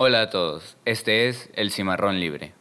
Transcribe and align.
Hola 0.00 0.22
a 0.22 0.30
todos, 0.30 0.76
este 0.84 1.28
es 1.28 1.50
El 1.54 1.72
Cimarrón 1.72 2.20
Libre. 2.20 2.54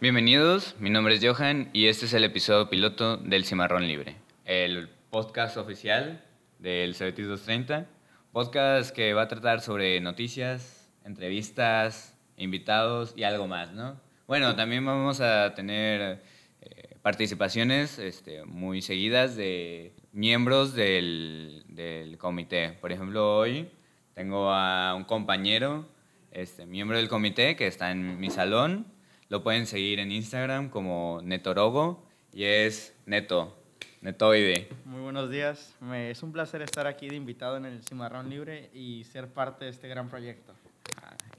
Bienvenidos, 0.00 0.76
mi 0.78 0.90
nombre 0.90 1.14
es 1.14 1.26
Johan 1.26 1.70
y 1.72 1.88
este 1.88 2.06
es 2.06 2.12
el 2.12 2.22
episodio 2.22 2.70
piloto 2.70 3.16
del 3.16 3.44
Cimarrón 3.44 3.88
Libre, 3.88 4.14
el 4.44 4.88
podcast 5.10 5.56
oficial 5.56 6.24
del 6.60 6.94
Cebetis 6.94 7.26
230, 7.26 7.88
podcast 8.30 8.94
que 8.94 9.12
va 9.12 9.22
a 9.22 9.28
tratar 9.28 9.60
sobre 9.60 10.00
noticias, 10.00 10.88
entrevistas, 11.04 12.16
invitados 12.40 13.12
y 13.16 13.22
algo 13.22 13.46
más, 13.46 13.72
¿no? 13.72 14.00
Bueno, 14.26 14.54
también 14.56 14.84
vamos 14.84 15.20
a 15.20 15.54
tener 15.54 16.22
eh, 16.60 16.96
participaciones 17.02 17.98
este, 17.98 18.44
muy 18.44 18.82
seguidas 18.82 19.36
de 19.36 19.92
miembros 20.12 20.74
del, 20.74 21.64
del, 21.68 22.16
comité. 22.18 22.72
Por 22.80 22.92
ejemplo, 22.92 23.38
hoy 23.38 23.68
tengo 24.14 24.50
a 24.50 24.94
un 24.94 25.04
compañero, 25.04 25.86
este, 26.30 26.66
miembro 26.66 26.96
del 26.96 27.08
comité, 27.08 27.56
que 27.56 27.66
está 27.66 27.90
en 27.90 28.20
mi 28.20 28.30
salón. 28.30 28.86
Lo 29.28 29.42
pueden 29.42 29.66
seguir 29.66 29.98
en 29.98 30.10
Instagram 30.12 30.70
como 30.70 31.20
Netorogo 31.22 32.06
y 32.32 32.44
es 32.44 32.96
Neto, 33.06 33.56
Netoide. 34.00 34.68
Muy 34.84 35.00
buenos 35.00 35.30
días. 35.30 35.74
Me, 35.80 36.10
es 36.10 36.22
un 36.22 36.32
placer 36.32 36.62
estar 36.62 36.86
aquí 36.86 37.08
de 37.08 37.16
invitado 37.16 37.56
en 37.56 37.64
el 37.64 37.82
Cimarrón 37.82 38.30
Libre 38.30 38.70
y 38.72 39.04
ser 39.04 39.28
parte 39.28 39.66
de 39.66 39.70
este 39.72 39.88
gran 39.88 40.08
proyecto. 40.08 40.54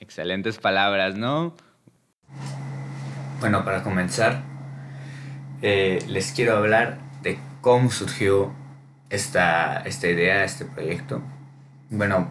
Excelentes 0.01 0.57
palabras, 0.57 1.15
¿no? 1.15 1.53
Bueno, 3.39 3.63
para 3.63 3.83
comenzar, 3.83 4.41
eh, 5.61 6.03
les 6.07 6.31
quiero 6.31 6.57
hablar 6.57 6.97
de 7.21 7.37
cómo 7.61 7.91
surgió 7.91 8.51
esta, 9.11 9.77
esta 9.81 10.07
idea, 10.07 10.43
este 10.43 10.65
proyecto. 10.65 11.21
Bueno, 11.91 12.29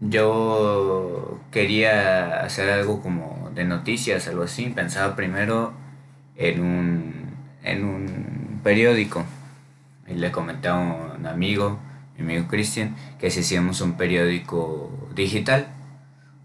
yo 0.00 1.40
quería 1.52 2.40
hacer 2.40 2.70
algo 2.70 3.00
como 3.00 3.52
de 3.54 3.64
noticias, 3.64 4.26
algo 4.26 4.42
así. 4.42 4.70
Pensaba 4.70 5.14
primero 5.14 5.74
en 6.34 6.60
un, 6.60 7.36
en 7.62 7.84
un 7.84 8.60
periódico. 8.64 9.24
Y 10.08 10.14
le 10.14 10.32
comenté 10.32 10.66
a 10.66 10.74
un 10.74 11.24
amigo, 11.24 11.78
mi 12.18 12.24
amigo 12.24 12.48
Cristian, 12.48 12.96
que 13.20 13.30
si 13.30 13.40
hacíamos 13.40 13.80
un 13.80 13.96
periódico 13.96 15.08
digital. 15.14 15.68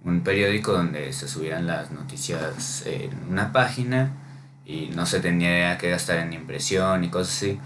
Un 0.03 0.21
periódico 0.21 0.73
donde 0.73 1.13
se 1.13 1.27
subían 1.27 1.67
las 1.67 1.91
noticias 1.91 2.83
en 2.85 3.11
una 3.29 3.51
página 3.51 4.13
y 4.65 4.87
no 4.95 5.05
se 5.05 5.19
tenía 5.19 5.77
que 5.77 5.89
gastar 5.89 6.19
en 6.19 6.33
impresión 6.33 7.03
y 7.03 7.09
cosas 7.09 7.35
así. 7.35 7.59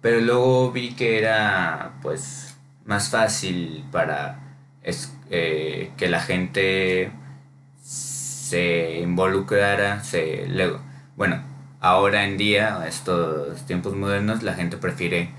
Pero 0.00 0.20
luego 0.20 0.72
vi 0.72 0.94
que 0.94 1.18
era 1.18 1.92
pues 2.02 2.56
más 2.84 3.08
fácil 3.08 3.84
para 3.90 4.40
es, 4.82 5.12
eh, 5.30 5.90
que 5.96 6.08
la 6.08 6.20
gente 6.20 7.10
se 7.82 9.00
involucrara, 9.00 10.02
se, 10.02 10.48
bueno, 11.16 11.42
ahora 11.80 12.24
en 12.24 12.38
día, 12.38 12.84
estos 12.86 13.66
tiempos 13.66 13.94
modernos, 13.94 14.42
la 14.42 14.54
gente 14.54 14.76
prefiere 14.78 15.30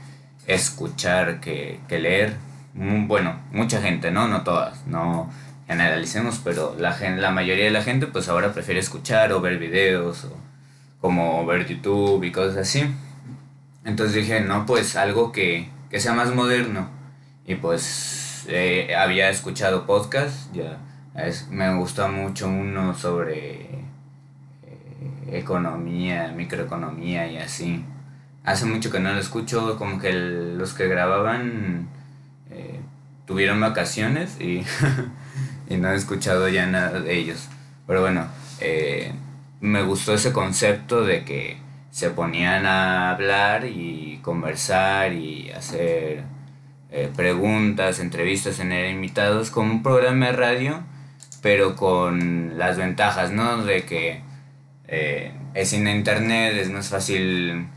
escuchar 0.46 1.40
que, 1.40 1.80
que 1.88 2.00
leer. 2.00 2.36
Mm, 2.76 3.08
bueno, 3.08 3.40
mucha 3.52 3.82
gente, 3.82 4.12
¿no? 4.12 4.28
No 4.28 4.44
todas, 4.44 4.86
no 4.88 5.30
generalicemos, 5.70 6.42
pero 6.44 6.76
la, 6.80 6.98
la 7.18 7.30
mayoría 7.30 7.66
de 7.66 7.72
la 7.72 7.84
gente 7.84 8.08
pues 8.08 8.28
ahora 8.28 8.54
prefiere 8.54 8.80
escuchar 8.80 9.32
o 9.32 9.40
ver 9.40 9.60
videos 9.60 10.26
o 10.26 10.36
como 11.00 11.46
ver 11.46 11.68
YouTube 11.68 12.24
y 12.24 12.32
cosas 12.32 12.58
así. 12.58 12.84
Entonces 13.86 14.16
dije, 14.16 14.42
no, 14.42 14.66
pues 14.66 14.96
algo 14.96 15.32
que, 15.32 15.70
que 15.92 16.00
sea 16.00 16.14
más 16.14 16.34
moderno. 16.34 16.90
Y 17.46 17.56
pues 17.56 18.46
eh, 18.48 18.96
había 18.96 19.30
escuchado 19.30 19.86
podcast, 19.86 20.52
ya 20.54 20.80
me 21.52 21.76
gusta 21.76 22.08
mucho 22.08 22.48
uno 22.48 22.96
sobre 22.96 23.62
eh, 23.62 23.84
economía, 25.28 26.34
microeconomía 26.36 27.32
y 27.32 27.38
así. 27.38 27.86
Hace 28.44 28.66
mucho 28.66 28.90
que 28.90 29.00
no 29.00 29.14
lo 29.14 29.20
escucho, 29.20 29.78
como 29.78 30.00
que 30.00 30.14
los 30.14 30.74
que 30.74 30.88
grababan 30.88 31.90
eh, 32.50 32.80
tuvieron 33.28 33.60
vacaciones 33.60 34.40
y, 34.42 34.64
y, 35.70 35.78
no 35.78 35.92
he 35.92 35.96
escuchado 35.96 36.50
ya 36.50 36.66
nada 36.66 37.00
de 37.00 37.18
ellos. 37.18 37.48
Pero 37.88 38.02
bueno, 38.02 38.28
me 39.62 39.84
gustó 39.84 40.14
ese 40.14 40.34
concepto 40.34 41.04
de 41.04 41.24
que 41.24 41.58
se 41.92 42.10
ponían 42.10 42.66
a 42.66 43.12
hablar 43.12 43.66
y 43.66 44.20
conversar 44.22 45.14
y 45.14 45.52
hacer 45.52 46.24
eh, 46.92 47.12
preguntas, 47.16 48.00
entrevistas, 48.00 48.58
tener 48.58 48.90
invitados, 48.90 49.52
como 49.52 49.72
un 49.72 49.84
programa 49.84 50.28
de 50.28 50.32
radio, 50.32 50.84
pero 51.42 51.76
con 51.76 52.58
las 52.58 52.78
ventajas, 52.78 53.32
¿no? 53.32 53.64
De 53.64 53.84
que 53.84 54.22
eh, 54.88 55.32
es 55.54 55.70
sin 55.70 55.88
internet, 55.88 56.56
es 56.58 56.70
más 56.72 56.90
fácil 56.90 57.68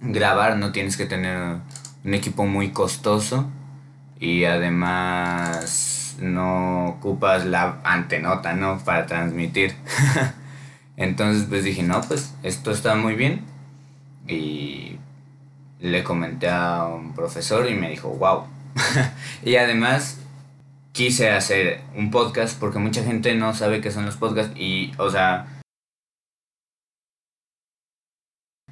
grabar, 0.00 0.56
no 0.56 0.72
tienes 0.72 0.96
que 0.96 1.06
tener 1.06 1.58
un 2.04 2.14
equipo 2.14 2.46
muy 2.46 2.70
costoso 2.70 3.50
y 4.18 4.44
además 4.44 6.07
no 6.20 6.88
ocupas 6.88 7.46
la 7.46 7.78
antenota, 7.84 8.54
¿no? 8.54 8.78
Para 8.78 9.06
transmitir. 9.06 9.74
Entonces 10.96 11.46
pues 11.48 11.64
dije, 11.64 11.82
no, 11.82 12.00
pues 12.02 12.34
esto 12.42 12.70
está 12.70 12.94
muy 12.94 13.14
bien 13.14 13.42
y 14.26 14.98
le 15.80 16.02
comenté 16.02 16.48
a 16.48 16.86
un 16.86 17.14
profesor 17.14 17.68
y 17.70 17.74
me 17.74 17.90
dijo, 17.90 18.08
wow. 18.10 18.44
y 19.44 19.56
además 19.56 20.18
quise 20.92 21.30
hacer 21.30 21.80
un 21.94 22.10
podcast 22.10 22.58
porque 22.58 22.78
mucha 22.78 23.04
gente 23.04 23.34
no 23.34 23.54
sabe 23.54 23.80
qué 23.80 23.90
son 23.90 24.06
los 24.06 24.16
podcasts 24.16 24.58
y, 24.58 24.92
o 24.98 25.10
sea, 25.10 25.46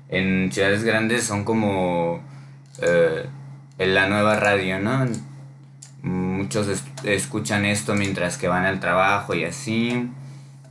en 0.09 0.51
ciudades 0.53 0.85
grandes 0.85 1.25
son 1.25 1.45
como 1.45 2.21
eh, 2.83 3.27
la 3.79 4.09
nueva 4.09 4.37
radio, 4.37 4.81
¿no? 4.81 5.07
Muchos 6.07 6.85
escuchan 7.03 7.65
esto 7.65 7.97
mientras 7.97 8.39
que 8.39 8.47
van 8.47 8.65
al 8.65 8.79
trabajo 8.79 9.35
y 9.35 9.43
así. 9.43 10.09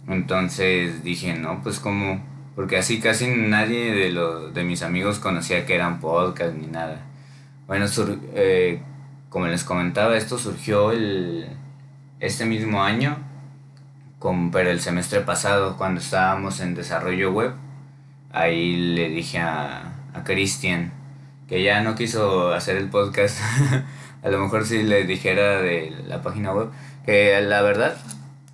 Entonces 0.07 1.03
dije, 1.03 1.33
no, 1.33 1.61
pues 1.61 1.79
como 1.79 2.23
porque 2.55 2.77
así 2.77 3.01
casi 3.01 3.27
nadie 3.27 3.93
de, 3.93 4.11
los, 4.11 4.53
de 4.53 4.63
mis 4.63 4.81
amigos 4.81 5.19
conocía 5.19 5.65
que 5.65 5.75
eran 5.75 5.99
podcast 5.99 6.55
ni 6.55 6.67
nada. 6.67 7.01
Bueno, 7.67 7.85
eh, 8.33 8.81
como 9.29 9.47
les 9.47 9.65
comentaba, 9.65 10.15
esto 10.15 10.37
surgió 10.37 10.93
el, 10.93 11.49
este 12.21 12.45
mismo 12.45 12.81
año, 12.81 13.17
con, 14.19 14.51
pero 14.51 14.69
el 14.69 14.79
semestre 14.79 15.19
pasado, 15.19 15.75
cuando 15.75 15.99
estábamos 15.99 16.61
en 16.61 16.75
desarrollo 16.75 17.33
web. 17.33 17.51
Ahí 18.31 18.95
le 18.95 19.09
dije 19.09 19.39
a, 19.39 19.95
a 20.13 20.23
Cristian 20.23 20.93
que 21.49 21.61
ya 21.61 21.81
no 21.81 21.95
quiso 21.95 22.53
hacer 22.53 22.77
el 22.77 22.87
podcast. 22.87 23.37
a 24.25 24.29
lo 24.29 24.39
mejor 24.39 24.65
si 24.65 24.81
le 24.81 25.05
dijera 25.05 25.61
de 25.61 25.93
la 26.07 26.23
página 26.23 26.51
web, 26.51 26.69
que 27.05 27.39
la 27.41 27.61
verdad 27.61 27.95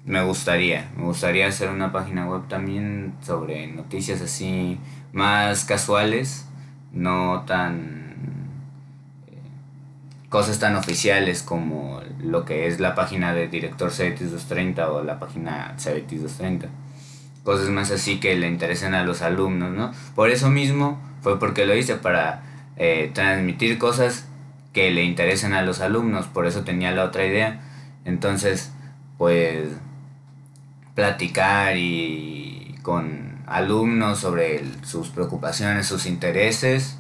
me 0.04 0.22
gustaría, 0.22 0.92
me 0.98 1.06
gustaría 1.06 1.48
hacer 1.48 1.70
una 1.70 1.94
página 1.94 2.28
web 2.28 2.42
también 2.50 3.14
sobre 3.22 3.68
noticias 3.68 4.20
así 4.20 4.78
más 5.14 5.64
casuales, 5.64 6.46
no 6.92 7.46
tan 7.48 8.18
eh, 9.28 9.38
cosas 10.28 10.60
tan 10.60 10.76
oficiales 10.76 11.42
como 11.42 12.02
lo 12.22 12.44
que 12.44 12.68
es 12.68 12.82
la 12.82 12.94
página 12.94 13.34
de 13.34 13.48
director 13.48 13.92
Cebetis 13.92 14.30
230 14.32 14.92
o 14.92 15.04
la 15.06 15.20
página 15.20 15.76
Cebetis 15.78 16.22
230. 16.22 16.68
Cosas 17.46 17.70
más 17.70 17.92
así 17.92 18.20
que 18.20 18.36
le 18.36 18.50
interesen 18.50 18.94
a 18.94 19.06
los 19.06 19.22
alumnos, 19.22 19.72
¿no? 19.72 19.94
Por 20.16 20.32
eso 20.32 20.50
mismo 20.50 21.00
fue 21.22 21.40
porque 21.40 21.66
lo 21.66 21.74
hice, 21.78 21.96
para 21.96 22.44
eh, 22.76 23.10
transmitir 23.14 23.78
cosas 23.78 24.26
que 24.74 24.92
le 24.92 25.04
interesen 25.04 25.54
a 25.54 25.62
los 25.64 25.82
alumnos, 25.82 26.28
por 26.28 26.46
eso 26.48 26.64
tenía 26.64 26.92
la 26.92 27.04
otra 27.04 27.26
idea. 27.26 27.62
Entonces, 28.06 28.72
pues 29.18 29.68
platicar 30.96 31.78
y 31.78 32.76
con 32.82 33.44
alumnos 33.48 34.20
sobre 34.20 34.64
sus 34.84 35.10
preocupaciones, 35.10 35.88
sus 35.88 36.06
intereses 36.06 36.98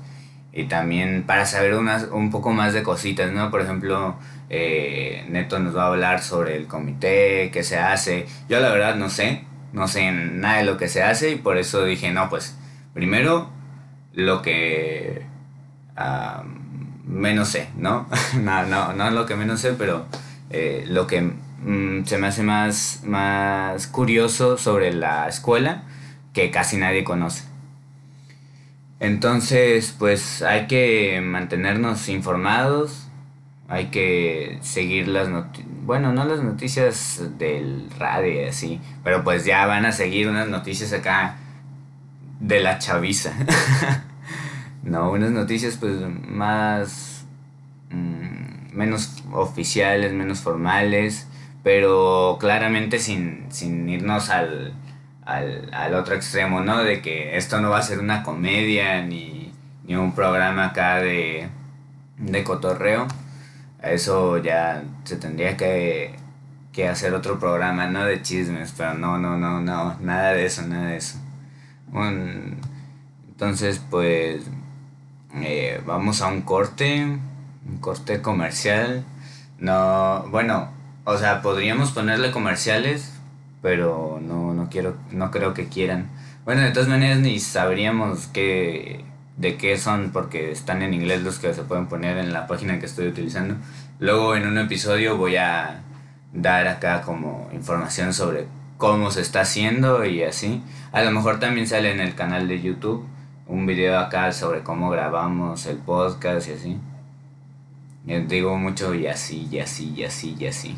y 0.53 0.65
también 0.65 1.23
para 1.25 1.45
saber 1.45 1.75
unas, 1.75 2.07
un 2.11 2.29
poco 2.29 2.51
más 2.51 2.73
de 2.73 2.83
cositas, 2.83 3.31
¿no? 3.31 3.49
Por 3.51 3.61
ejemplo, 3.61 4.17
eh, 4.49 5.25
Neto 5.29 5.59
nos 5.59 5.75
va 5.75 5.83
a 5.83 5.87
hablar 5.87 6.21
sobre 6.21 6.57
el 6.57 6.67
comité, 6.67 7.51
qué 7.53 7.63
se 7.63 7.77
hace. 7.79 8.27
Yo 8.49 8.59
la 8.59 8.69
verdad 8.69 8.95
no 8.95 9.09
sé, 9.09 9.45
no 9.71 9.87
sé 9.87 10.11
nada 10.11 10.57
de 10.57 10.65
lo 10.65 10.77
que 10.77 10.89
se 10.89 11.03
hace 11.03 11.31
y 11.31 11.35
por 11.37 11.57
eso 11.57 11.85
dije, 11.85 12.11
no, 12.11 12.29
pues 12.29 12.57
primero 12.93 13.49
lo 14.13 14.41
que 14.41 15.25
menos 17.05 17.49
sé, 17.49 17.69
¿no? 17.77 18.07
no, 18.39 18.65
no, 18.65 18.93
no 18.93 19.11
lo 19.11 19.25
que 19.25 19.35
menos 19.35 19.61
sé, 19.61 19.73
pero 19.73 20.05
eh, 20.49 20.85
lo 20.87 21.07
que 21.07 21.21
mm, 21.21 22.05
se 22.05 22.17
me 22.17 22.27
hace 22.27 22.43
más, 22.43 23.01
más 23.03 23.87
curioso 23.87 24.57
sobre 24.57 24.93
la 24.93 25.27
escuela 25.27 25.83
que 26.33 26.51
casi 26.51 26.77
nadie 26.77 27.03
conoce. 27.03 27.43
Entonces, 28.99 29.95
pues 29.97 30.43
hay 30.43 30.67
que 30.67 31.21
mantenernos 31.21 32.07
informados, 32.07 33.07
hay 33.67 33.87
que 33.87 34.59
seguir 34.61 35.07
las 35.07 35.27
noticias, 35.27 35.67
bueno, 35.85 36.13
no 36.13 36.25
las 36.25 36.43
noticias 36.43 37.21
del 37.39 37.89
radio 37.97 38.47
así, 38.47 38.79
pero 39.03 39.23
pues 39.23 39.43
ya 39.43 39.65
van 39.65 39.85
a 39.85 39.91
seguir 39.91 40.27
unas 40.29 40.47
noticias 40.47 40.93
acá 40.93 41.37
de 42.39 42.59
la 42.59 42.77
chaviza. 42.77 43.33
no, 44.83 45.11
unas 45.11 45.31
noticias 45.31 45.77
pues 45.77 45.95
más, 46.27 47.25
mm, 47.91 48.75
menos 48.75 49.23
oficiales, 49.31 50.13
menos 50.13 50.39
formales, 50.39 51.27
pero 51.63 52.37
claramente 52.39 52.99
sin, 52.99 53.45
sin 53.49 53.87
irnos 53.89 54.29
al, 54.29 54.73
al, 55.23 55.93
otro 55.93 56.15
extremo, 56.15 56.61
¿no? 56.61 56.83
De 56.83 57.01
que 57.01 57.37
esto 57.37 57.61
no 57.61 57.69
va 57.69 57.79
a 57.79 57.83
ser 57.83 57.99
una 57.99 58.23
comedia 58.23 59.01
ni, 59.03 59.53
ni 59.85 59.95
un 59.95 60.13
programa 60.15 60.67
acá 60.67 60.97
de, 60.97 61.49
de 62.17 62.43
cotorreo. 62.43 63.07
Eso 63.83 64.37
ya 64.37 64.83
se 65.03 65.17
tendría 65.17 65.57
que, 65.57 66.15
que 66.71 66.87
hacer 66.87 67.13
otro 67.13 67.39
programa, 67.39 67.87
¿no? 67.87 68.05
De 68.05 68.21
chismes, 68.21 68.73
pero 68.77 68.95
no, 68.95 69.17
no, 69.19 69.37
no, 69.37 69.61
no, 69.61 69.97
nada 69.99 70.33
de 70.33 70.45
eso, 70.45 70.63
nada 70.63 70.87
de 70.89 70.97
eso. 70.97 71.19
entonces, 73.29 73.81
pues, 73.89 74.43
eh, 75.35 75.81
vamos 75.85 76.21
a 76.21 76.27
un 76.27 76.41
corte, 76.41 77.05
un 77.05 77.77
corte 77.79 78.21
comercial. 78.21 79.05
No, 79.59 80.25
bueno, 80.29 80.69
o 81.05 81.17
sea, 81.17 81.41
podríamos 81.41 81.91
ponerle 81.91 82.31
comerciales, 82.31 83.13
pero 83.61 84.19
no, 84.21 84.53
no 84.53 84.69
quiero, 84.69 84.95
no 85.11 85.31
creo 85.31 85.53
que 85.53 85.67
quieran. 85.67 86.09
Bueno, 86.45 86.61
de 86.61 86.71
todas 86.71 86.89
maneras 86.89 87.19
ni 87.19 87.39
sabríamos 87.39 88.27
qué, 88.27 89.05
de 89.37 89.57
qué 89.57 89.77
son 89.77 90.11
porque 90.11 90.51
están 90.51 90.81
en 90.81 90.93
inglés 90.93 91.21
los 91.21 91.39
que 91.39 91.53
se 91.53 91.63
pueden 91.63 91.87
poner 91.87 92.17
en 92.17 92.33
la 92.33 92.47
página 92.47 92.79
que 92.79 92.85
estoy 92.85 93.07
utilizando. 93.07 93.55
Luego 93.99 94.35
en 94.35 94.47
un 94.47 94.57
episodio 94.57 95.17
voy 95.17 95.37
a 95.37 95.81
dar 96.33 96.67
acá 96.67 97.01
como 97.01 97.49
información 97.53 98.13
sobre 98.13 98.47
cómo 98.77 99.11
se 99.11 99.21
está 99.21 99.41
haciendo 99.41 100.05
y 100.05 100.23
así. 100.23 100.63
A 100.91 101.03
lo 101.03 101.11
mejor 101.11 101.39
también 101.39 101.67
sale 101.67 101.91
en 101.91 101.99
el 101.99 102.15
canal 102.15 102.47
de 102.47 102.61
YouTube 102.61 103.05
un 103.51 103.65
video 103.65 103.99
acá 103.99 104.31
sobre 104.31 104.63
cómo 104.63 104.89
grabamos 104.89 105.65
el 105.65 105.77
podcast 105.77 106.47
y 106.47 106.53
así. 106.53 106.77
Les 108.05 108.27
digo 108.27 108.57
mucho 108.57 108.95
y 108.95 109.07
así, 109.07 109.47
y 109.51 109.59
así, 109.59 109.93
y 109.93 110.05
así, 110.05 110.37
y 110.39 110.47
así. 110.47 110.77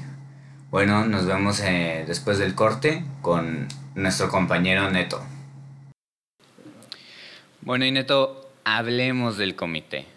Bueno, 0.71 1.05
nos 1.05 1.27
vemos 1.27 1.61
eh, 1.61 2.03
después 2.07 2.39
del 2.39 2.55
corte 2.55 3.05
con 3.21 3.67
nuestro 3.93 4.27
compañero 4.29 4.89
Neto. 4.89 5.23
Bueno, 7.61 7.85
y 7.85 7.91
Neto, 7.91 8.49
hablemos 8.63 9.37
del 9.37 9.55
comité. 9.55 10.07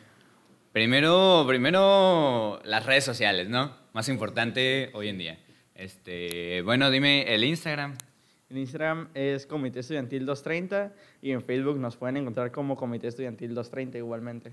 Primero, 0.73 1.45
primero 1.47 2.63
las 2.65 2.87
redes 2.87 3.05
sociales, 3.05 3.51
¿no? 3.51 3.71
Más 3.93 4.09
importante 4.09 4.91
hoy 4.95 5.11
en 5.11 5.19
día. 5.19 5.39
Este, 5.75 6.63
bueno, 6.63 6.91
dime 6.91 7.35
el 7.35 7.45
Instagram. 7.45 7.99
El 8.49 8.59
Instagram 8.59 9.09
es 9.15 9.45
Comité 9.45 9.81
Estudiantil 9.81 10.25
230 10.25 10.93
y 11.21 11.33
en 11.33 11.43
Facebook 11.43 11.79
nos 11.79 11.97
pueden 11.97 12.17
encontrar 12.17 12.53
como 12.53 12.77
Comité 12.77 13.09
Estudiantil 13.09 13.55
230 13.55 13.99
igualmente. 13.99 14.53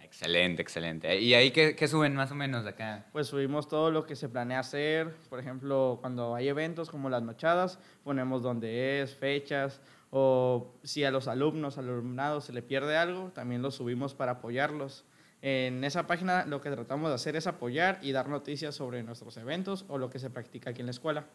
Excelente, 0.00 0.62
excelente. 0.62 1.18
¿Y 1.20 1.34
ahí 1.34 1.50
qué, 1.50 1.74
qué, 1.74 1.88
suben 1.88 2.14
más 2.14 2.30
o 2.30 2.36
menos 2.36 2.64
acá? 2.66 3.06
Pues 3.10 3.26
subimos 3.26 3.66
todo 3.66 3.90
lo 3.90 4.06
que 4.06 4.14
se 4.14 4.28
planea 4.28 4.60
hacer. 4.60 5.12
Por 5.28 5.40
ejemplo, 5.40 5.98
cuando 6.00 6.36
hay 6.36 6.48
eventos 6.48 6.88
como 6.88 7.10
las 7.10 7.22
nochadas, 7.22 7.80
ponemos 8.04 8.42
dónde 8.42 9.00
es, 9.00 9.16
fechas. 9.16 9.80
O 10.10 10.74
si 10.84 11.02
a 11.02 11.10
los 11.10 11.26
alumnos, 11.26 11.78
al 11.78 11.88
alumnado 11.88 12.40
se 12.42 12.52
le 12.52 12.62
pierde 12.62 12.96
algo, 12.96 13.30
también 13.30 13.60
lo 13.62 13.72
subimos 13.72 14.14
para 14.14 14.32
apoyarlos. 14.32 15.04
En 15.40 15.82
esa 15.82 16.06
página 16.06 16.46
lo 16.46 16.60
que 16.60 16.70
tratamos 16.70 17.08
de 17.08 17.16
hacer 17.16 17.34
es 17.34 17.48
apoyar 17.48 17.98
y 18.02 18.12
dar 18.12 18.28
noticias 18.28 18.76
sobre 18.76 19.02
nuestros 19.02 19.36
eventos 19.36 19.84
o 19.88 19.98
lo 19.98 20.10
que 20.10 20.20
se 20.20 20.30
practica 20.30 20.70
aquí 20.70 20.80
en 20.80 20.86
la 20.86 20.92
escuela. 20.92 21.26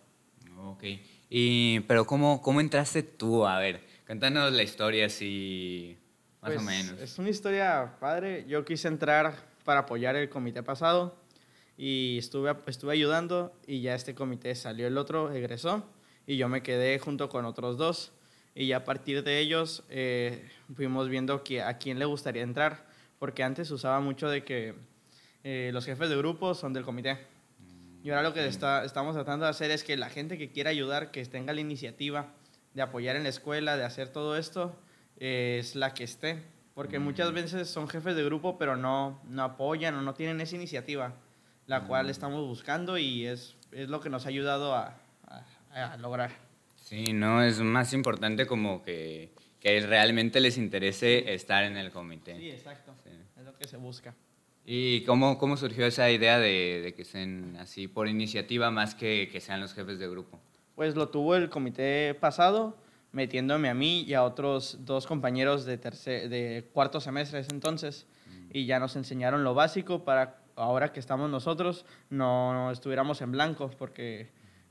Ok. 0.58 0.84
Y, 1.30 1.82
pero 1.82 2.06
¿cómo, 2.06 2.42
cómo 2.42 2.62
entraste 2.62 3.04
tú? 3.04 3.46
A 3.46 3.60
ver, 3.60 3.82
cuéntanos 4.06 4.52
la 4.54 4.64
historia 4.64 5.06
así 5.06 5.98
más 6.42 6.52
o 6.52 6.54
pues, 6.56 6.66
menos. 6.66 7.02
Es 7.02 7.18
una 7.20 7.30
historia 7.30 7.98
padre. 8.00 8.46
Yo 8.48 8.64
quise 8.66 8.88
entrar 8.88 9.36
para 9.64 9.82
apoyar 9.82 10.16
el 10.16 10.30
comité 10.30 10.64
pasado 10.64 11.18
y 11.78 12.18
estuve, 12.18 12.56
estuve 12.68 12.94
ayudando 12.94 13.54
y 13.68 13.82
ya 13.82 13.94
este 13.94 14.16
comité 14.16 14.56
salió 14.56 14.88
el 14.88 14.98
otro, 14.98 15.32
egresó 15.32 15.86
y 16.26 16.38
yo 16.38 16.50
me 16.50 16.64
quedé 16.64 16.98
junto 17.00 17.30
con 17.30 17.46
otros 17.46 17.78
dos 17.78 18.14
y 18.56 18.68
ya 18.68 18.78
a 18.78 18.84
partir 18.84 19.24
de 19.24 19.40
ellos 19.40 19.84
eh, 19.90 20.50
fuimos 20.76 21.10
viendo 21.10 21.44
que, 21.44 21.62
a 21.62 21.78
quién 21.78 22.00
le 22.00 22.06
gustaría 22.06 22.42
entrar 22.42 22.88
porque 23.20 23.44
antes 23.44 23.70
usaba 23.70 24.00
mucho 24.00 24.30
de 24.30 24.44
que 24.44 24.74
eh, 25.44 25.70
los 25.74 25.86
jefes 25.86 26.10
de 26.10 26.18
grupo 26.18 26.56
son 26.56 26.74
del 26.74 26.84
comité. 26.84 27.18
Y 28.08 28.10
ahora 28.10 28.24
lo 28.24 28.34
que 28.34 28.48
está, 28.48 28.86
estamos 28.86 29.16
tratando 29.16 29.44
de 29.44 29.50
hacer 29.50 29.70
es 29.70 29.84
que 29.84 29.98
la 29.98 30.10
gente 30.10 30.38
que 30.38 30.50
quiera 30.50 30.70
ayudar, 30.70 31.12
que 31.12 31.26
tenga 31.26 31.52
la 31.52 31.60
iniciativa 31.60 32.28
de 32.74 32.82
apoyar 32.82 33.18
en 33.18 33.24
la 33.24 33.30
escuela, 33.30 33.76
de 33.76 33.84
hacer 33.84 34.08
todo 34.08 34.38
esto, 34.38 34.80
es 35.18 35.76
la 35.76 35.94
que 35.94 36.06
esté. 36.06 36.42
Porque 36.74 37.00
muchas 37.00 37.34
veces 37.34 37.68
son 37.68 37.90
jefes 37.90 38.16
de 38.16 38.24
grupo, 38.24 38.58
pero 38.58 38.78
no, 38.78 39.22
no 39.26 39.44
apoyan 39.44 39.94
o 39.96 40.02
no 40.02 40.14
tienen 40.14 40.40
esa 40.40 40.56
iniciativa, 40.56 41.16
la 41.66 41.84
cual 41.84 42.10
estamos 42.10 42.48
buscando 42.48 42.98
y 42.98 43.26
es, 43.26 43.58
es 43.74 43.90
lo 43.90 44.00
que 44.00 44.10
nos 44.10 44.26
ha 44.26 44.30
ayudado 44.30 44.74
a, 44.74 44.96
a, 45.74 45.98
lograr. 45.98 46.32
Sí, 46.78 47.12
no, 47.12 47.44
es 47.44 47.60
más 47.60 47.92
importante 47.92 48.48
como 48.48 48.84
que, 48.84 49.34
que, 49.60 49.82
realmente 49.82 50.40
les 50.40 50.58
interese 50.58 51.34
estar 51.34 51.66
en 51.66 51.76
el 51.76 51.92
comité. 51.92 52.38
Sí, 52.38 52.52
exacto. 52.52 52.96
Es 53.38 53.44
lo 53.44 53.54
que 53.58 53.68
se 53.68 53.76
busca. 53.76 54.16
¿Y 54.70 55.06
cómo, 55.06 55.38
cómo 55.38 55.56
surgió 55.56 55.86
esa 55.86 56.12
idea 56.12 56.40
de, 56.40 56.82
de, 56.84 56.94
que 56.94 57.06
sean 57.06 57.56
así 57.58 57.88
por 57.88 58.10
iniciativa 58.10 58.70
más 58.70 58.96
que 58.96 59.30
que 59.32 59.40
sean 59.40 59.62
los 59.62 59.74
jefes 59.74 59.98
de 59.98 60.10
grupo? 60.10 60.42
Pues 60.76 60.96
lo 60.96 61.08
tuvo 61.08 61.36
el 61.38 61.50
comité 61.50 62.14
pasado 62.14 62.76
metiéndome 63.14 63.70
a 63.70 63.74
mí 63.74 64.02
y 64.02 64.14
a 64.14 64.24
otros 64.24 64.80
dos 64.82 65.08
compañeros 65.08 65.64
de, 65.64 65.78
tercer, 65.78 66.28
de 66.28 66.70
cuarto 66.74 67.00
semestre 67.00 67.46
entonces. 67.50 68.08
Y 68.52 68.66
ya 68.66 68.78
nos 68.80 68.98
enseñaron 68.98 69.46
lo 69.46 69.54
básico 69.54 70.04
para 70.04 70.42
ahora 70.58 70.92
que 70.92 71.00
estamos 71.00 71.30
nosotros 71.30 71.86
no, 72.10 72.70
estuviéramos 72.70 73.22
en 73.22 73.32
blanco 73.32 73.72
porque 73.78 74.30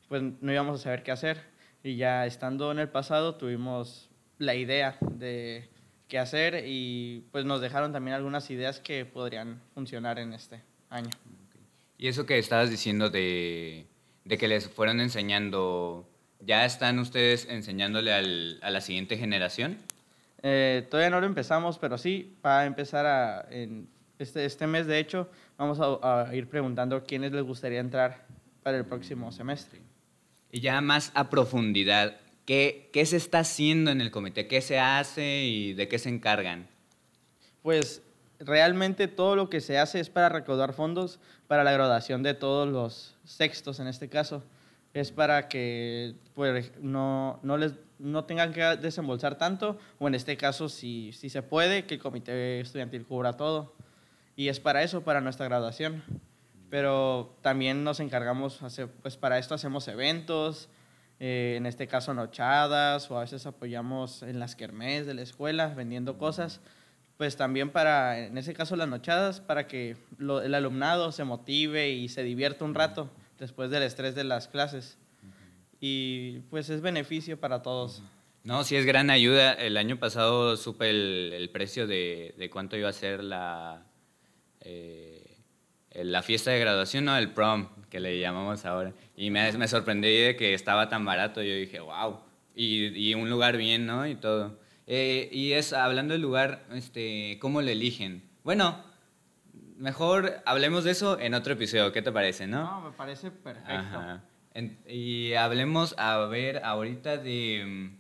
pues 0.09 0.23
no 0.41 0.53
íbamos 0.53 0.81
a 0.81 0.83
saber 0.85 1.03
qué 1.03 1.11
hacer. 1.11 1.41
Y 1.83 1.97
ya 1.97 2.27
estando 2.27 2.71
en 2.71 2.81
el 2.81 2.91
pasado 2.91 3.37
tuvimos 3.37 4.11
la 4.37 4.55
idea 4.55 4.99
de 5.01 5.71
qué 6.09 6.19
hacer 6.19 6.65
y 6.67 7.25
pues 7.33 7.45
nos 7.45 7.61
dejaron 7.61 7.93
también 7.93 8.15
algunas 8.15 8.51
ideas 8.51 8.81
que 8.81 9.05
podrían 9.05 9.61
funcionar 9.75 10.19
en 10.19 10.33
este 10.33 10.63
año. 10.91 11.11
Y 11.99 12.09
eso 12.09 12.27
que 12.27 12.39
estabas 12.39 12.71
diciendo 12.71 13.11
de, 13.11 13.87
de 14.25 14.39
que 14.39 14.49
les 14.49 14.69
fueron 14.69 15.01
enseñando 15.01 16.09
¿Ya 16.41 16.65
están 16.65 16.99
ustedes 16.99 17.47
enseñándole 17.49 18.13
al, 18.13 18.59
a 18.63 18.71
la 18.71 18.81
siguiente 18.81 19.17
generación? 19.17 19.79
Eh, 20.43 20.87
todavía 20.91 21.11
no 21.11 21.21
lo 21.21 21.27
empezamos, 21.27 21.79
pero 21.79 21.99
sí, 21.99 22.37
va 22.45 22.61
a 22.61 22.67
empezar 22.67 23.07
a, 23.07 23.47
en 23.51 23.89
este, 24.19 24.45
este 24.45 24.67
mes, 24.67 24.87
de 24.87 24.99
hecho, 24.99 25.29
vamos 25.57 25.79
a, 25.81 26.35
ir 26.35 26.49
preguntando 26.49 27.03
quiénes 27.05 27.33
les 27.33 27.43
gustaría 27.43 27.81
entrar 27.81 28.27
para 28.63 28.77
el 28.77 28.85
próximo 28.85 29.33
semestre. 29.33 29.81
Y 30.53 30.61
ya 30.61 30.81
más 30.81 31.11
a 31.15 31.31
profundidad, 31.31 32.17
¿qué, 32.47 32.89
¿qué 32.93 33.05
se 33.05 33.19
está 33.19 33.41
haciendo 33.41 33.91
en 33.91 34.01
el 34.01 34.11
comité? 34.11 34.47
¿Qué 34.47 34.63
se 34.63 34.79
hace 34.79 35.45
y 35.45 35.75
de 35.75 35.89
qué 35.89 35.99
se 35.99 36.09
encargan? 36.09 36.69
Pues 37.63 38.03
realmente 38.41 39.09
todo 39.09 39.37
lo 39.37 39.51
que 39.51 39.61
se 39.61 39.79
hace 39.79 40.01
es 40.01 40.09
para 40.09 40.31
recaudar 40.31 40.73
fondos 40.73 41.19
para 41.47 41.65
la 41.65 41.73
graduación 41.73 42.23
de 42.23 42.35
todos 42.35 42.69
los 42.69 43.15
sextos 43.25 43.81
en 43.81 43.89
este 43.89 44.09
caso 44.09 44.43
es 45.01 45.13
para 45.13 45.49
que 45.49 46.15
pues, 46.35 46.73
no, 46.81 47.39
no, 47.43 47.59
les, 47.59 47.75
no 47.99 48.25
tengan 48.25 48.53
que 48.55 48.63
desembolsar 48.63 49.37
tanto, 49.37 49.79
o 49.99 50.09
en 50.09 50.15
este 50.15 50.39
caso, 50.39 50.71
si, 50.71 51.13
si 51.13 51.29
se 51.29 51.43
puede, 51.43 51.85
que 51.85 51.95
el 51.95 52.01
comité 52.01 52.61
estudiantil 52.61 53.05
cubra 53.05 53.35
todo. 53.35 53.75
Y 54.37 54.49
es 54.49 54.59
para 54.59 54.83
eso, 54.83 55.03
para 55.03 55.21
nuestra 55.21 55.47
graduación. 55.47 56.03
Pero 56.71 57.37
también 57.43 57.85
nos 57.85 58.01
encargamos, 58.01 58.63
hacer, 58.63 58.89
pues 59.03 59.19
para 59.19 59.39
esto 59.39 59.55
hacemos 59.55 59.87
eventos, 59.87 60.71
eh, 61.19 61.55
en 61.57 61.67
este 61.67 61.87
caso 61.87 62.15
nochadas, 62.15 63.11
o 63.11 63.17
a 63.17 63.23
veces 63.23 63.47
apoyamos 63.47 64.23
en 64.23 64.39
las 64.39 64.57
kermés 64.57 65.07
de 65.07 65.15
la 65.15 65.23
escuela 65.23 65.69
vendiendo 65.69 66.19
cosas. 66.19 66.61
Pues 67.17 67.37
también 67.37 67.71
para, 67.71 68.19
en 68.19 68.37
ese 68.37 68.53
caso 68.53 68.77
las 68.77 68.89
nochadas, 68.89 69.41
para 69.41 69.67
que 69.67 69.97
el 70.21 70.55
alumnado 70.55 71.13
se 71.13 71.25
motive 71.25 71.91
y 71.91 72.09
se 72.09 72.23
divierta 72.23 72.65
un 72.65 72.75
rato 72.75 73.11
después 73.39 73.71
del 73.71 73.83
estrés 73.83 74.15
de 74.15 74.25
las 74.25 74.49
clases. 74.49 74.99
Y 75.81 76.41
pues 76.51 76.69
es 76.69 76.83
beneficio 76.83 77.39
para 77.41 77.63
todos. 77.63 78.03
No, 78.45 78.63
sí 78.65 78.77
es 78.77 78.85
gran 78.85 79.11
ayuda. 79.11 79.55
El 79.55 79.77
año 79.77 79.99
pasado 79.99 80.57
supe 80.57 80.91
el, 80.91 81.33
el 81.35 81.51
precio 81.51 81.87
de, 81.87 82.35
de, 82.39 82.51
cuánto 82.51 82.77
iba 82.77 82.89
a 82.89 82.93
ser 82.93 83.25
la, 83.25 83.83
eh, 84.61 85.39
la 85.93 86.23
fiesta 86.23 86.51
de 86.51 86.61
graduación, 86.61 87.07
¿no? 87.07 87.17
El 87.17 87.33
prom, 87.33 87.69
que 87.91 88.01
le 88.01 88.19
llamamos 88.19 88.65
ahora. 88.65 88.93
Y 89.17 89.31
me, 89.31 89.51
me 89.53 89.69
sorprendí 89.69 90.09
de 90.17 90.37
que 90.37 90.55
estaba 90.55 90.89
tan 90.89 91.05
barato. 91.05 91.43
Yo 91.43 91.55
dije, 91.55 91.81
wow. 91.81 92.21
Y, 92.55 92.87
y 93.11 93.15
un 93.15 93.29
lugar 93.31 93.57
bien, 93.57 93.87
¿no? 93.87 94.07
Y 94.07 94.15
todo. 94.15 94.59
Eh, 94.87 95.29
y 95.33 95.53
es, 95.53 95.73
hablando 95.73 96.13
del 96.13 96.23
lugar, 96.23 96.65
este, 96.73 97.39
¿cómo 97.41 97.61
lo 97.63 97.69
eligen? 97.71 98.23
Bueno, 98.45 98.83
mejor 99.77 100.43
hablemos 100.47 100.85
de 100.85 100.93
eso 100.93 101.19
en 101.19 101.35
otro 101.35 101.55
episodio. 101.55 101.93
¿Qué 101.93 102.03
te 102.03 102.13
parece, 102.13 102.47
no? 102.47 102.63
No, 102.63 102.81
me 102.91 102.97
parece 102.97 103.31
perfecto. 103.31 103.73
Ajá. 103.73 104.23
En- 104.55 104.79
y 104.89 105.35
hablemos, 105.35 105.95
a 105.99 106.19
ver, 106.27 106.63
ahorita 106.65 107.19
de, 107.19 107.91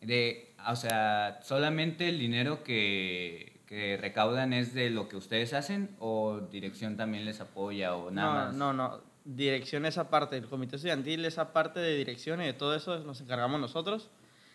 de, 0.00 0.54
o 0.68 0.74
sea, 0.76 1.38
solamente 1.42 2.08
el 2.08 2.18
dinero 2.18 2.64
que, 2.64 3.60
que 3.66 3.96
recaudan 3.96 4.52
es 4.52 4.74
de 4.74 4.90
lo 4.90 5.08
que 5.08 5.16
ustedes 5.16 5.52
hacen 5.52 5.94
o 6.00 6.40
dirección 6.50 6.96
también 6.96 7.24
les 7.24 7.40
apoya 7.40 7.94
o 7.94 8.10
nada 8.10 8.28
no, 8.28 8.46
más. 8.46 8.54
no, 8.56 8.72
no. 8.72 9.13
Dirección 9.24 9.86
esa 9.86 10.10
parte. 10.10 10.36
El 10.36 10.46
comité 10.46 10.76
estudiantil, 10.76 11.24
esa 11.24 11.52
parte 11.52 11.80
de 11.80 11.96
dirección 11.96 12.42
y 12.42 12.46
de 12.46 12.52
todo 12.52 12.74
eso 12.74 12.98
nos 13.00 13.20
encargamos 13.20 13.60
nosotros. 13.60 14.10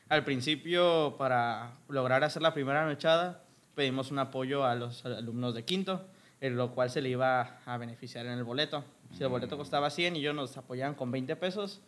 Al 0.10 0.24
principio, 0.24 1.16
para 1.18 1.74
lograr 1.88 2.24
hacer 2.24 2.42
la 2.42 2.54
primera 2.54 2.86
nochada, 2.86 3.44
pedimos 3.76 4.12
un 4.12 4.20
apoyo 4.20 4.66
a 4.66 4.76
los 4.76 5.06
alumnos 5.06 5.54
de 5.54 5.66
quinto, 5.66 6.06
en 6.42 6.56
lo 6.56 6.74
cual 6.74 6.90
se 6.90 7.02
le 7.02 7.10
iba 7.10 7.60
a 7.66 7.78
beneficiar 7.78 8.26
en 8.26 8.34
el 8.34 8.44
boleto. 8.44 8.84
Si 9.16 9.24
el 9.24 9.30
boleto 9.30 9.58
costaba 9.58 9.90
100 9.90 10.16
y 10.16 10.20
ellos 10.20 10.36
nos 10.36 10.58
apoyaban 10.58 10.96
con 10.96 11.12
20 11.12 11.36
pesos, 11.36 11.82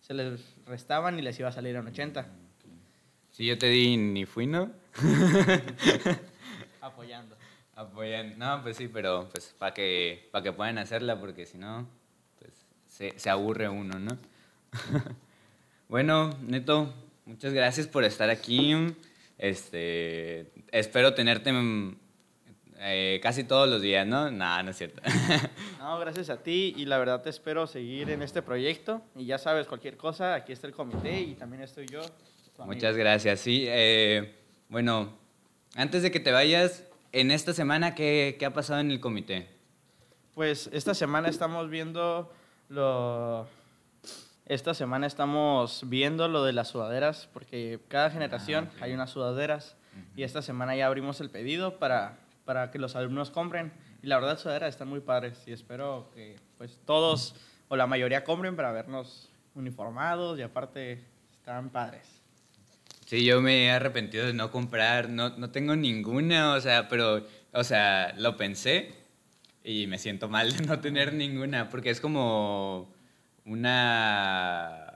se 0.00 0.14
les 0.14 0.40
restaban 0.66 1.18
y 1.18 1.22
les 1.22 1.38
iba 1.38 1.48
a 1.48 1.52
salir 1.52 1.76
en 1.76 1.86
80. 1.86 2.26
Si 3.30 3.46
yo 3.46 3.58
te 3.58 3.66
di 3.68 3.96
ni 3.96 4.24
fui, 4.24 4.46
¿no? 4.46 4.70
Apoyando. 6.80 7.36
Apoyan. 7.74 8.38
No, 8.38 8.62
pues 8.62 8.78
sí, 8.78 8.88
pero 8.88 9.28
pues 9.30 9.54
para 9.58 9.74
que, 9.74 10.28
para 10.32 10.42
que 10.42 10.52
puedan 10.52 10.78
hacerla, 10.78 11.20
porque 11.20 11.44
si 11.44 11.58
no, 11.58 11.86
se, 12.96 13.12
se 13.18 13.28
aburre 13.28 13.68
uno, 13.68 13.98
¿no? 13.98 14.16
bueno, 15.88 16.30
Neto, 16.40 16.94
muchas 17.26 17.52
gracias 17.52 17.86
por 17.86 18.04
estar 18.04 18.30
aquí. 18.30 18.74
Este, 19.36 20.50
espero 20.72 21.12
tenerte 21.12 21.52
mm, 21.52 21.96
eh, 22.78 23.20
casi 23.22 23.44
todos 23.44 23.68
los 23.68 23.82
días, 23.82 24.06
¿no? 24.06 24.30
Nada, 24.30 24.62
no 24.62 24.70
es 24.70 24.78
cierto. 24.78 25.02
No, 25.78 26.00
gracias 26.00 26.30
a 26.30 26.42
ti 26.42 26.74
y 26.76 26.86
la 26.86 26.98
verdad 26.98 27.22
te 27.22 27.30
espero 27.30 27.68
seguir 27.68 28.10
en 28.10 28.22
este 28.22 28.42
proyecto. 28.42 29.02
Y 29.14 29.26
ya 29.26 29.38
sabes, 29.38 29.68
cualquier 29.68 29.96
cosa, 29.96 30.34
aquí 30.34 30.52
está 30.52 30.66
el 30.66 30.72
comité 30.72 31.20
y 31.20 31.34
también 31.34 31.62
estoy 31.62 31.86
yo. 31.86 32.00
Muchas 32.64 32.96
gracias. 32.96 33.38
Sí, 33.38 33.66
eh, 33.68 34.34
bueno, 34.68 35.12
antes 35.76 36.02
de 36.02 36.10
que 36.10 36.18
te 36.18 36.32
vayas, 36.32 36.82
en 37.12 37.30
esta 37.30 37.52
semana, 37.52 37.94
¿qué, 37.94 38.36
qué 38.38 38.46
ha 38.46 38.52
pasado 38.52 38.80
en 38.80 38.90
el 38.90 38.98
comité? 38.98 39.48
Pues 40.34 40.68
esta 40.72 40.92
semana 40.92 41.28
estamos 41.28 41.70
viendo 41.70 42.32
lo... 42.68 43.48
Esta 44.46 44.74
semana 44.74 45.06
estamos 45.06 45.82
viendo 45.86 46.28
lo 46.28 46.44
de 46.44 46.52
las 46.52 46.68
sudaderas, 46.68 47.28
porque 47.32 47.80
cada 47.88 48.10
generación 48.10 48.70
ok. 48.76 48.82
hay 48.82 48.92
unas 48.92 49.10
sudaderas 49.10 49.76
y 50.14 50.22
esta 50.22 50.40
semana 50.40 50.76
ya 50.76 50.86
abrimos 50.86 51.20
el 51.20 51.30
pedido 51.30 51.78
para, 51.78 52.18
para 52.44 52.70
que 52.70 52.78
los 52.78 52.94
alumnos 52.94 53.30
compren. 53.30 53.72
Y 54.02 54.06
la 54.06 54.16
verdad, 54.20 54.38
sudaderas 54.38 54.70
están 54.70 54.88
muy 54.88 55.00
padres 55.00 55.42
y 55.46 55.52
espero 55.52 56.10
que 56.14 56.36
pues 56.58 56.78
todos 56.84 57.34
o 57.68 57.76
la 57.76 57.88
mayoría 57.88 58.22
compren 58.22 58.54
para 58.54 58.70
vernos 58.70 59.28
uniformados 59.54 60.38
y 60.38 60.42
aparte 60.42 61.02
están 61.32 61.70
padres. 61.70 62.06
Sí, 63.06 63.24
yo 63.24 63.40
me 63.40 63.66
he 63.66 63.70
arrepentido 63.70 64.26
de 64.26 64.32
no 64.32 64.50
comprar, 64.50 65.08
no, 65.08 65.30
no 65.30 65.50
tengo 65.50 65.76
ninguna, 65.76 66.54
o 66.54 66.60
sea, 66.60 66.88
pero, 66.88 67.24
o 67.52 67.64
sea, 67.64 68.14
lo 68.18 68.36
pensé 68.36 69.05
y 69.68 69.88
me 69.88 69.98
siento 69.98 70.28
mal 70.28 70.56
de 70.56 70.64
no 70.64 70.78
tener 70.78 71.12
ninguna, 71.12 71.68
porque 71.68 71.90
es 71.90 72.00
como 72.00 72.88
una, 73.44 74.94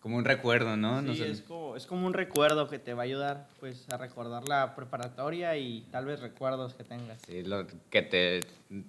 como 0.00 0.16
un 0.18 0.24
recuerdo, 0.26 0.76
¿no? 0.76 1.00
No 1.00 1.12
Sí, 1.14 1.20
sé. 1.20 1.30
es, 1.30 1.40
como, 1.40 1.76
es 1.76 1.86
como 1.86 2.06
un 2.06 2.12
recuerdo 2.12 2.68
que 2.68 2.78
te 2.78 2.92
va 2.92 3.02
a 3.02 3.04
ayudar 3.04 3.46
pues, 3.58 3.86
a 3.90 3.96
recordar 3.96 4.46
la 4.48 4.74
preparatoria 4.74 5.56
y 5.56 5.80
tal 5.90 6.04
vez 6.04 6.20
recuerdos 6.20 6.74
que 6.74 6.84
tengas. 6.84 7.22
Sí, 7.26 7.42
lo 7.42 7.66
que 7.88 8.02
te 8.02 8.40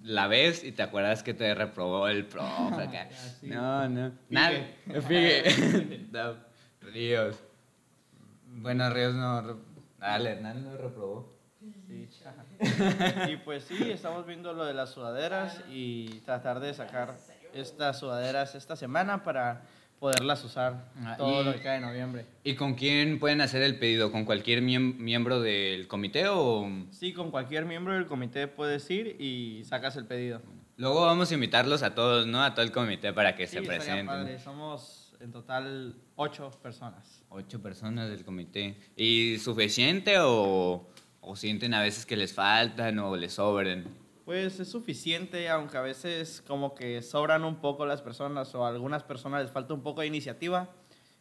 la 0.02 0.26
ves 0.26 0.62
y 0.62 0.72
te 0.72 0.82
acuerdas 0.82 1.22
que 1.22 1.32
te 1.32 1.54
reprobó 1.54 2.06
el 2.08 2.26
profe 2.26 2.82
acá. 2.82 3.08
Sí. 3.40 3.46
No, 3.48 3.88
no. 3.88 4.10
Figue. 4.28 4.28
Nada. 4.28 5.02
Figue. 5.08 6.06
No, 6.12 6.34
Ríos. 6.92 7.36
Bueno, 8.46 8.90
Ríos 8.90 9.14
no. 9.14 9.58
Dale, 9.98 10.32
Hernán 10.32 10.64
lo 10.64 10.76
reprobó. 10.76 11.33
Sí. 11.94 12.08
y 13.32 13.36
pues 13.38 13.64
sí, 13.64 13.90
estamos 13.90 14.26
viendo 14.26 14.52
lo 14.52 14.64
de 14.64 14.74
las 14.74 14.90
sudaderas 14.90 15.60
y 15.70 16.20
tratar 16.20 16.60
de 16.60 16.74
sacar 16.74 17.16
estas 17.52 17.98
sudaderas 18.00 18.54
esta 18.54 18.76
semana 18.76 19.22
para 19.24 19.62
poderlas 20.00 20.44
usar 20.44 20.90
Ah, 21.04 21.14
todo 21.16 21.42
y- 21.42 21.44
lo 21.44 21.52
que 21.54 21.60
cae 21.60 21.76
en 21.76 21.82
noviembre. 21.82 22.26
¿Y 22.42 22.54
con 22.56 22.74
quién 22.74 23.18
pueden 23.18 23.40
hacer 23.40 23.62
el 23.62 23.78
pedido? 23.78 24.10
¿Con 24.12 24.24
cualquier 24.24 24.60
miem- 24.62 24.96
miembro 24.96 25.40
del 25.40 25.86
comité 25.88 26.28
o...? 26.28 26.68
Sí, 26.90 27.12
con 27.12 27.30
cualquier 27.30 27.64
miembro 27.64 27.94
del 27.94 28.06
comité 28.06 28.48
puedes 28.48 28.90
ir 28.90 29.16
y 29.20 29.64
sacas 29.64 29.96
el 29.96 30.04
pedido. 30.06 30.42
Luego 30.76 31.02
vamos 31.06 31.30
a 31.30 31.34
invitarlos 31.34 31.82
a 31.84 31.94
todos, 31.94 32.26
¿no? 32.26 32.42
A 32.42 32.52
todo 32.54 32.64
el 32.64 32.72
comité 32.72 33.12
para 33.12 33.36
que 33.36 33.46
Sí, 33.46 33.56
se 33.56 33.62
presenten. 33.62 34.06
padre. 34.06 34.38
Somos 34.40 35.14
en 35.20 35.30
total 35.30 35.94
ocho 36.16 36.50
personas. 36.60 37.22
Ocho 37.30 37.62
personas 37.62 38.10
del 38.10 38.24
comité. 38.24 38.76
¿Y 38.96 39.38
suficiente 39.38 40.16
o, 40.18 40.84
o 41.26 41.36
sienten 41.36 41.74
a 41.74 41.82
veces 41.82 42.06
que 42.06 42.16
les 42.16 42.32
faltan 42.32 42.98
o 42.98 43.16
les 43.16 43.34
sobren? 43.34 43.84
Pues 44.24 44.58
es 44.60 44.70
suficiente, 44.70 45.48
aunque 45.50 45.76
a 45.76 45.82
veces 45.82 46.42
como 46.46 46.74
que 46.74 47.02
sobran 47.02 47.44
un 47.44 47.56
poco 47.56 47.84
las 47.84 48.00
personas 48.00 48.54
o 48.54 48.64
a 48.64 48.68
algunas 48.68 49.02
personas 49.02 49.42
les 49.42 49.50
falta 49.50 49.74
un 49.74 49.82
poco 49.82 50.00
de 50.00 50.06
iniciativa, 50.06 50.68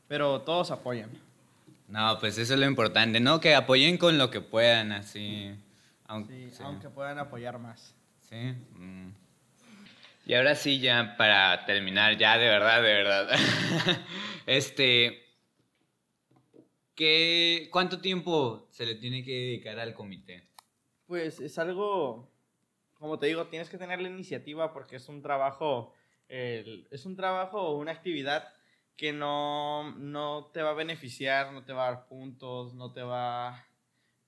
pero 0.07 0.41
todos 0.41 0.71
apoyan. 0.71 1.09
No, 1.87 2.17
pues 2.19 2.37
eso 2.37 2.53
es 2.53 2.59
lo 2.59 2.65
importante, 2.65 3.19
¿no? 3.19 3.39
Que 3.39 3.55
apoyen 3.55 3.97
con 3.97 4.17
lo 4.17 4.29
que 4.29 4.41
puedan, 4.41 4.91
así. 4.93 5.53
Aunque, 6.07 6.49
Sí, 6.51 6.63
aunque 6.63 6.89
puedan 6.89 7.19
apoyar 7.19 7.59
más. 7.59 7.93
Sí. 8.29 8.53
mm. 8.75 9.11
Y 10.25 10.33
ahora 10.35 10.55
sí, 10.55 10.79
ya 10.79 11.15
para 11.17 11.65
terminar, 11.65 12.17
ya 12.17 12.37
de 12.37 12.47
verdad, 12.47 12.81
de 12.81 12.93
verdad. 12.93 13.27
este. 14.45 15.22
¿Qué, 16.95 17.69
¿Cuánto 17.71 17.99
tiempo 18.01 18.67
se 18.71 18.85
le 18.85 18.95
tiene 18.95 19.23
que 19.23 19.31
dedicar 19.31 19.79
al 19.79 19.93
comité? 19.93 20.47
Pues 21.05 21.39
es 21.39 21.57
algo, 21.59 22.31
como 22.95 23.19
te 23.19 23.27
digo, 23.27 23.47
tienes 23.47 23.69
que 23.69 23.77
tener 23.77 24.01
la 24.01 24.09
iniciativa 24.09 24.73
porque 24.73 24.95
es 24.97 25.09
un 25.09 25.21
trabajo, 25.21 25.93
el- 26.27 26.87
es 26.91 27.05
un 27.05 27.15
trabajo 27.15 27.61
o 27.61 27.77
una 27.77 27.91
actividad 27.91 28.53
que 28.95 29.11
no, 29.11 29.95
no 29.97 30.51
te 30.53 30.61
va 30.61 30.69
a 30.71 30.73
beneficiar, 30.73 31.51
no 31.51 31.65
te 31.65 31.73
va 31.73 31.87
a 31.87 31.91
dar 31.91 32.07
puntos, 32.07 32.73
no 32.73 32.91
te 32.93 33.01
va 33.01 33.65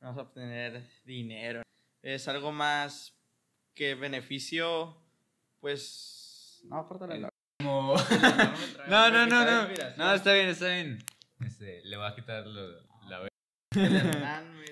no 0.01 0.09
vas 0.09 0.17
a 0.17 0.21
obtener 0.21 0.83
dinero. 1.05 1.61
Es 2.03 2.27
algo 2.27 2.51
más 2.51 3.15
que 3.73 3.95
beneficio, 3.95 4.95
pues... 5.59 6.61
No, 6.65 6.85
córtale 6.87 7.19
la... 7.19 7.29
Como... 7.63 7.95
No, 8.87 9.09
no, 9.09 9.25
no, 9.25 9.45
no. 9.45 9.67
No, 9.97 10.13
está 10.13 10.33
bien, 10.33 10.49
está 10.49 10.67
bien. 10.67 11.03
Este, 11.41 11.81
le 11.85 11.97
voy 11.97 12.05
a 12.07 12.15
quitar 12.15 12.45
lo- 12.47 12.81
la... 13.09 13.27
El 13.75 13.95
Hernán 13.95 14.57
me 14.57 14.65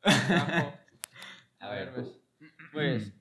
trajo. 0.00 0.78
A 1.60 1.70
ver. 1.70 1.92
pues. 2.72 3.12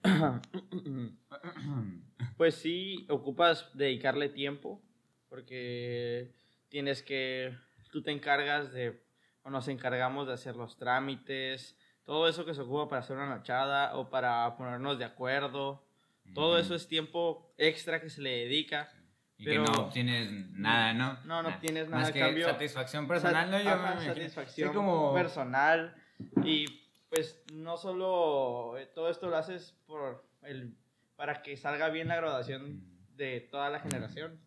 Pues 2.37 2.55
sí, 2.55 3.05
ocupas 3.09 3.69
dedicarle 3.73 4.29
tiempo 4.29 4.81
porque 5.29 6.33
tienes 6.69 7.01
que, 7.03 7.55
tú 7.91 8.01
te 8.01 8.11
encargas 8.11 8.71
de, 8.71 9.03
o 9.43 9.49
nos 9.49 9.67
encargamos 9.67 10.27
de 10.27 10.33
hacer 10.33 10.55
los 10.55 10.77
trámites, 10.77 11.77
todo 12.05 12.27
eso 12.27 12.45
que 12.45 12.53
se 12.53 12.61
ocupa 12.61 12.87
para 12.89 12.99
hacer 13.01 13.17
una 13.17 13.27
nochada 13.35 13.97
o 13.97 14.09
para 14.09 14.55
ponernos 14.55 14.97
de 14.99 15.05
acuerdo, 15.05 15.85
todo 16.33 16.57
eso 16.59 16.75
es 16.75 16.87
tiempo 16.87 17.53
extra 17.57 18.01
que 18.01 18.09
se 18.09 18.21
le 18.21 18.29
dedica. 18.45 18.91
Y 19.37 19.45
Pero- 19.45 19.65
que 19.65 19.71
no 19.71 19.77
obtienes 19.83 20.31
nada, 20.51 20.93
¿no? 20.93 21.19
No, 21.25 21.43
no 21.43 21.49
obtienes 21.49 21.89
nada 21.89 22.03
Más 22.03 22.11
que 22.11 22.19
cambio. 22.19 22.45
satisfacción 22.45 23.07
personal, 23.07 23.51
¿no? 23.51 23.61
Yo 23.61 23.69
Ajá, 23.69 23.95
me 23.95 24.05
satisfacción 24.05 24.73
como... 24.73 25.13
personal 25.13 25.95
y 26.43 26.65
pues 27.09 27.43
no 27.53 27.77
solo 27.77 28.77
eh, 28.77 28.87
todo 28.87 29.09
esto 29.09 29.29
lo 29.29 29.37
haces 29.37 29.75
por 29.85 30.25
el 30.41 30.75
para 31.15 31.41
que 31.41 31.55
salga 31.57 31.89
bien 31.89 32.07
la 32.07 32.15
graduación 32.15 32.81
de 33.15 33.39
toda 33.41 33.69
la 33.69 33.79
generación, 33.79 34.39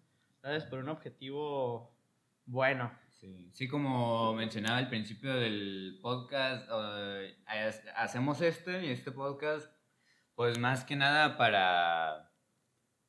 ¿sabes? 0.43 0.65
Por 0.65 0.79
un 0.81 0.89
objetivo 0.89 1.93
bueno. 2.47 2.93
Sí, 3.11 3.51
sí, 3.53 3.69
como 3.69 4.33
mencionaba 4.35 4.79
al 4.79 4.89
principio 4.89 5.35
del 5.35 5.99
podcast, 6.03 6.69
ha- 6.71 8.03
hacemos 8.03 8.41
este 8.41 8.85
y 8.87 8.91
este 8.91 9.11
podcast, 9.13 9.71
pues 10.35 10.59
más 10.59 10.85
que 10.85 10.97
nada 10.97 11.37
para, 11.37 12.30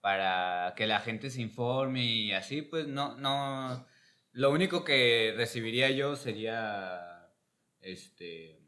para 0.02 0.74
que 0.76 0.88
la 0.88 1.00
gente 1.00 1.30
se 1.30 1.42
informe 1.42 2.04
y 2.04 2.32
así, 2.34 2.62
pues 2.62 2.88
no, 2.88 3.16
no, 3.18 3.88
lo 4.34 4.52
único 4.52 4.84
que 4.84 5.34
recibiría 5.38 5.92
yo 5.92 6.16
sería, 6.16 7.30
este, 7.82 8.60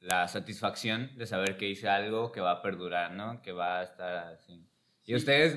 la 0.00 0.28
satisfacción 0.28 1.16
de 1.16 1.26
saber 1.26 1.56
que 1.56 1.68
hice 1.68 1.88
algo 1.88 2.32
que 2.32 2.40
va 2.40 2.52
a 2.52 2.62
perdurar, 2.62 3.12
¿no? 3.12 3.40
Que 3.40 3.52
va 3.52 3.80
a 3.80 3.82
estar 3.84 4.16
así. 4.34 4.68
Y 5.04 5.14
ustedes 5.14 5.56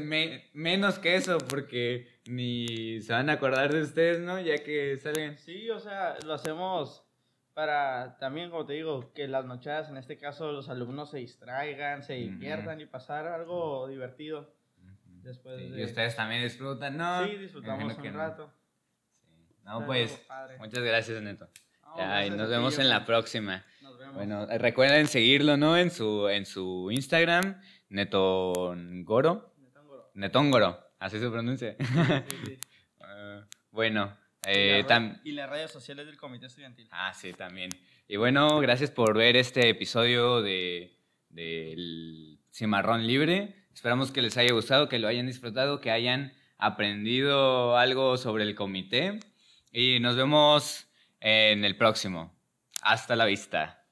menos 0.53 0.97
que 0.97 1.15
eso, 1.15 1.37
porque 1.37 2.07
ni 2.25 3.01
se 3.01 3.13
van 3.13 3.29
a 3.29 3.33
acordar 3.33 3.71
de 3.71 3.81
ustedes, 3.81 4.19
¿no? 4.19 4.39
Ya 4.39 4.63
que 4.63 4.97
salen. 4.97 5.37
Sí, 5.37 5.69
o 5.69 5.79
sea, 5.79 6.17
lo 6.25 6.33
hacemos 6.33 7.03
para 7.53 8.17
también, 8.17 8.49
como 8.49 8.65
te 8.65 8.73
digo, 8.73 9.13
que 9.13 9.27
las 9.27 9.45
nocheadas, 9.45 9.89
en 9.89 9.97
este 9.97 10.17
caso, 10.17 10.51
los 10.51 10.67
alumnos 10.69 11.11
se 11.11 11.19
distraigan, 11.19 12.03
se 12.03 12.13
diviertan 12.13 12.81
y 12.81 12.85
pasar 12.85 13.27
algo 13.27 13.87
divertido. 13.87 14.54
Después 15.25 15.59
Y 15.59 15.83
ustedes 15.83 16.15
también 16.15 16.43
disfrutan, 16.43 16.97
¿no? 16.97 17.25
Sí, 17.25 17.35
disfrutamos 17.37 17.97
un 17.97 18.13
rato. 18.13 18.53
No, 19.63 19.83
pues, 19.83 20.23
muchas 20.59 20.83
gracias, 20.83 21.19
Neto. 21.23 21.49
y 22.23 22.29
nos 22.29 22.47
vemos 22.47 22.77
en 22.77 22.89
la 22.89 23.05
próxima. 23.05 23.65
Nos 23.81 23.97
vemos. 23.97 24.15
Bueno, 24.15 24.45
recuerden 24.45 25.07
seguirlo, 25.07 25.57
¿no? 25.57 25.75
En 25.77 25.89
su, 25.89 26.29
en 26.29 26.45
su 26.45 26.91
Instagram, 26.91 27.59
Netongoro. 27.89 29.55
Netongoro. 29.57 30.11
Netongoro, 30.13 30.79
así 30.99 31.19
se 31.19 31.27
pronuncia. 31.31 31.75
Sí, 31.79 32.59
uh, 32.99 33.45
bueno. 33.71 34.15
Eh, 34.47 34.85
y, 35.23 35.31
las 35.31 35.49
redes 35.49 35.71
sociales 35.71 36.05
del 36.05 36.17
Comité 36.17 36.45
Estudiantil. 36.45 36.87
Ah, 36.91 37.11
sí, 37.15 37.33
también. 37.33 37.71
Y 38.07 38.17
bueno, 38.17 38.59
gracias 38.59 38.91
por 38.91 39.17
ver 39.17 39.37
este 39.37 39.69
episodio 39.69 40.43
de, 40.43 40.99
del 41.29 42.39
Cimarrón 42.51 43.07
Libre. 43.07 43.64
Esperamos 43.75 44.11
que 44.11 44.21
les 44.21 44.37
haya 44.37 44.53
gustado, 44.53 44.87
que 44.87 44.99
lo 44.99 45.09
hayan 45.09 45.27
disfrutado, 45.27 45.81
que 45.81 45.91
hayan 45.91 46.33
aprendido 46.57 47.77
algo 47.77 48.15
sobre 48.15 48.45
el 48.45 48.55
comité. 48.55 49.19
Y 49.69 49.99
nos 49.99 50.15
vemos 50.15 50.87
en 51.19 51.65
el 51.65 51.75
próximo. 51.75 52.33
Hasta 52.81 53.17
la 53.17 53.25
vista. 53.25 53.84